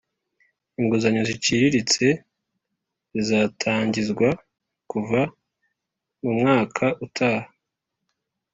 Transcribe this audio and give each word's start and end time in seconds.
inguzanyo 0.79 1.21
ziciriritse 1.29 2.05
zizatangizwa 3.13 4.27
kuva 4.91 5.21
mu 6.21 6.31
mwaka 6.39 6.85
utaha 7.05 7.47